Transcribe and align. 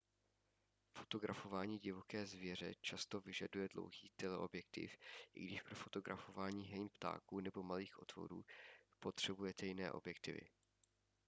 fotografování 0.93 1.79
divoké 1.79 2.25
zvěře 2.25 2.73
často 2.81 3.19
vyžaduje 3.21 3.67
dlouhý 3.67 4.11
teleobjektiv 4.15 4.97
i 5.33 5.43
když 5.45 5.61
pro 5.61 5.75
fotografování 5.75 6.65
hejn 6.67 6.89
ptáků 6.89 7.39
nebo 7.39 7.63
malých 7.63 7.93
tvorů 8.13 8.45
potřebujete 8.99 9.65
jiné 9.65 9.91
objektivy 9.91 10.41